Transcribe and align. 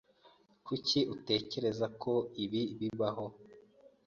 Kuki 0.65 0.99
utekereza 1.15 1.85
ko 2.01 2.13
ibi 2.43 2.61
bibaho? 2.79 3.25